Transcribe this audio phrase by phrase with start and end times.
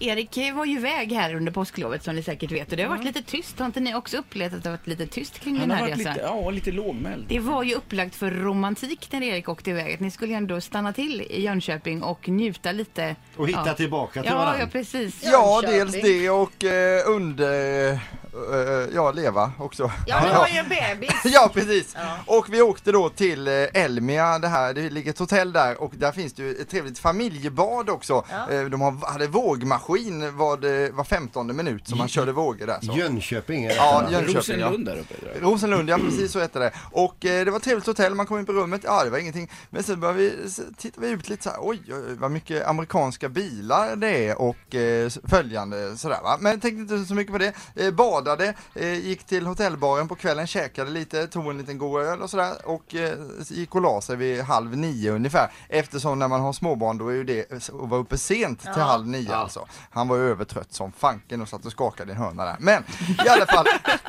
[0.00, 3.04] Erik var ju iväg här under påsklovet som ni säkert vet och det har varit
[3.04, 3.58] lite tyst.
[3.58, 5.86] Har inte ni också upplevt att det har varit lite tyst kring Han den här
[5.86, 5.98] resan?
[5.98, 7.24] lite, ja, lite lågmäld.
[7.28, 9.94] Det var ju upplagt för romantik när Erik åkte iväg.
[9.94, 13.16] Att ni skulle ju ändå stanna till i Jönköping och njuta lite.
[13.36, 13.74] Och hitta ja.
[13.74, 14.60] tillbaka till Ja, varandra.
[14.60, 15.20] ja precis.
[15.24, 15.78] Ja, Jönköping.
[15.92, 19.90] dels det och eh, under, eh, ja leva också.
[20.06, 21.10] Ja, du har ju en bebis.
[21.24, 21.96] Ja precis!
[22.26, 25.92] Och vi åkte då till eh, Elmia, det här, det ligger ett hotell där och
[25.96, 28.24] där finns det ju ett trevligt familjebad också.
[28.30, 28.50] Ja.
[28.54, 29.89] Eh, De har, hade vågmaskin
[30.30, 32.78] var, det, var 15 minut som man körde vågor där.
[32.82, 32.92] Så.
[32.92, 33.74] Jönköping är det.
[33.74, 34.66] Ja, Jönköping ja.
[34.68, 35.14] Rosenlund där uppe.
[35.34, 35.42] jag.
[35.42, 36.72] Rosenlund, ja precis så heter det.
[36.92, 39.18] Och eh, det var ett trevligt hotell, man kom in på rummet, ja det var
[39.18, 39.50] ingenting.
[39.70, 40.32] Men sen började vi,
[40.76, 44.74] tittade vi ut lite så här, oj, oj vad mycket amerikanska bilar det är och
[44.74, 46.36] eh, följande sådär va.
[46.40, 47.52] Men tänkte inte så mycket på det.
[47.74, 52.22] Eh, badade, eh, gick till hotellbaren på kvällen, käkade lite, tog en liten god öl
[52.22, 53.14] och sådär och eh,
[53.48, 55.50] gick och la sig vid halv nio ungefär.
[55.68, 58.82] Eftersom när man har småbarn då är ju det att vara uppe sent till Ja.
[58.82, 59.66] halv nio alltså.
[59.90, 62.56] Han var övertrött som fanken och satt och skakade i en hörna där.
[62.58, 62.84] Men
[63.24, 63.66] i alla fall,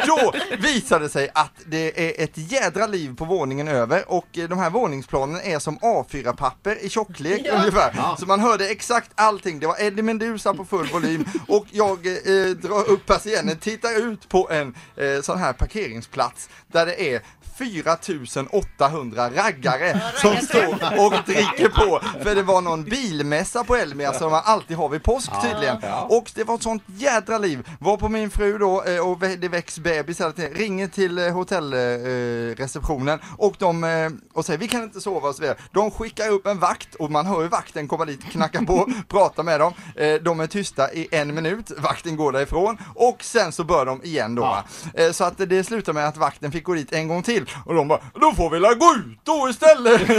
[0.08, 4.50] då visade det sig att det är ett jädra liv på våningen över och eh,
[4.50, 7.54] de här våningsplanen är som A4-papper i tjocklek Ja.
[7.60, 7.94] ungefär.
[7.98, 8.16] Ja.
[8.20, 9.60] Så man hörde exakt allting.
[9.60, 14.30] Det var Eddie Meduza på full volym och jag eh, drar upp persiennen, tittar ut
[14.30, 17.22] på en eh, sån här parkeringsplats där det är
[17.58, 22.00] 4800 raggare som står och dricker på.
[22.24, 25.61] För det var någon bilmässa på Elmia som man alltid har vid påsk tydligen.
[25.82, 26.02] Ja.
[26.10, 27.68] Och det var ett sånt jädra liv.
[27.80, 30.54] Var på min fru då eh, och det väcks bebis hela tiden.
[30.54, 35.42] Ringer till eh, hotellreceptionen och de eh, och säger vi kan inte sova och så
[35.42, 35.58] vidare.
[35.72, 39.44] De skickar upp en vakt och man hör ju vakten komma dit, knacka på, prata
[39.44, 39.74] med dem.
[39.96, 44.04] Eh, De är tysta i en minut, vakten går därifrån och sen så bör de
[44.04, 44.64] igen då.
[44.94, 47.74] Eh, Så att det slutar med att vakten fick gå dit en gång till och
[47.76, 50.02] de bara då får vi la gå ut då istället.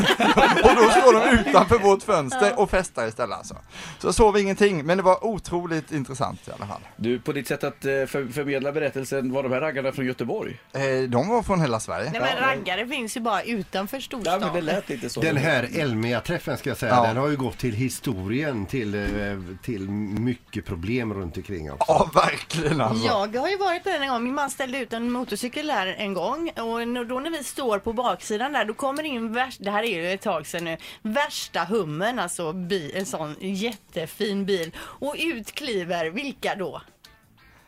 [0.65, 3.57] och då står de utanför vårt fönster och festar istället alltså.
[3.99, 6.81] Så sov ingenting men det var otroligt intressant i alla fall.
[6.97, 10.61] Du, på ditt sätt att eh, för, förmedla berättelsen, var de här raggarna från Göteborg?
[10.73, 12.11] Eh, De var från hela Sverige.
[12.11, 14.41] Nej men raggare finns ju bara utanför Ja, storstan.
[14.41, 15.21] men det lät lite så.
[15.21, 17.07] Den här Elmia-träffen ska jag säga, Ja.
[17.07, 21.85] den har ju gått till historien till, eh, till mycket problem runt omkring också.
[21.89, 23.07] Ja, verkligen alltså.
[23.07, 24.25] Jag har ju varit där en gång.
[24.25, 27.93] Min man ställde ut en motorcykel där en gång och då när vi står på
[27.93, 31.65] baksidan där då kommer in värst, det här är ju ett tag sedan nu, värsta
[31.65, 36.83] hummen alltså bi, en sån jättefin bil och ut kliver vilka då?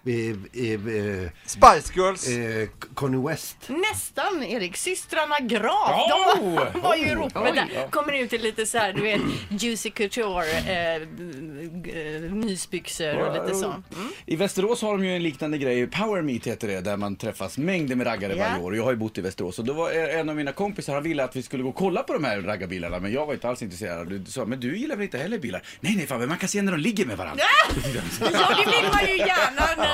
[0.07, 0.15] Eh,
[0.65, 2.29] eh, eh, Spice Girls.
[2.29, 3.57] eh, Conny West.
[3.69, 5.91] Nästan Erik, systrarna Graf.
[5.91, 6.09] Oh!
[6.41, 7.69] De var, var ju i ropet Oj, där.
[7.75, 7.89] ja.
[7.91, 9.21] Kommer ut i lite så här, du vet,
[9.63, 11.01] Juicy Couture, eh,
[12.35, 13.67] mysbyxor och lite så.
[13.67, 13.83] Mm.
[14.27, 17.59] I Västerås har de ju en liknande grej, Power Meet heter det, där man träffas
[17.59, 18.45] mängder med raggare Ja.
[18.49, 18.77] varje år.
[18.77, 21.25] Jag har ju bott i Västerås och då var en av mina kompisar, han ville
[21.25, 23.63] att vi skulle gå och kolla på de här raggarbilarna, men jag var inte alls
[23.63, 24.09] intresserad.
[24.09, 25.63] Du sa, men du gillar väl inte heller bilar?
[25.81, 27.45] Nej, nej, fan, men man kan se när de ligger med varandra.
[28.21, 29.94] Ja, det vill man ju gärna